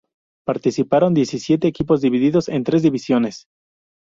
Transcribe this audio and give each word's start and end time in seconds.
Participaron 0.47 1.13
diecisiete 1.13 1.67
equipos 1.67 2.01
divididos 2.01 2.49
en 2.49 2.63
tres 2.63 2.81
divisiones. 2.81 3.45